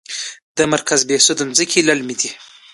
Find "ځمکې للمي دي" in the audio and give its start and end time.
1.57-2.29